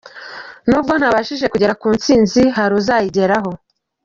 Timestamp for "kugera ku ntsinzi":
1.53-2.41